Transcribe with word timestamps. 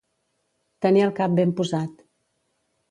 Tenir 0.85 1.03
el 1.09 1.13
cap 1.21 1.37
ben 1.41 1.55
posat. 1.61 2.05